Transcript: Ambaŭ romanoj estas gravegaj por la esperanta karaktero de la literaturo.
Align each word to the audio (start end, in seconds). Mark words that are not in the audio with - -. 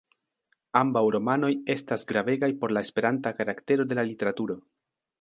Ambaŭ 0.79 1.03
romanoj 1.17 1.51
estas 1.75 2.07
gravegaj 2.13 2.51
por 2.65 2.75
la 2.79 2.85
esperanta 2.89 3.37
karaktero 3.43 3.91
de 3.93 4.01
la 4.03 4.11
literaturo. 4.13 4.61